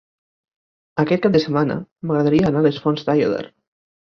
[1.03, 3.45] Aquest cap de setmana m'agradaria anar a les Fonts d'Aiòder.